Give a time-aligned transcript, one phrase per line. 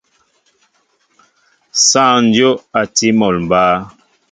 [1.87, 3.63] Sááŋ dyów a tí mol mba.